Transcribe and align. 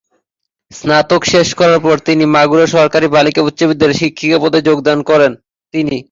স্নাতক 0.71 1.21
শেষ 1.33 1.47
করার 1.59 1.79
পর 1.85 1.95
তিনি 2.07 2.23
মাগুরা 2.35 2.65
সরকারি 2.75 3.07
বালিকা 3.09 3.41
উচ্চ 3.43 3.59
বিদ্যালয়ে 3.69 3.99
শিক্ষিকা 4.01 4.37
পদে 4.43 4.59
যোগদান 4.67 4.99
করেন 5.09 5.31
তিনি। 5.73 5.97